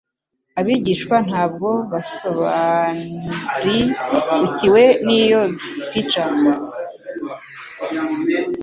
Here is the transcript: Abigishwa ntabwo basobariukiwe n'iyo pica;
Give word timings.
Abigishwa 0.59 1.15
ntabwo 1.27 1.69
basobariukiwe 1.91 4.83
n'iyo 5.05 5.41
pica; 5.89 6.23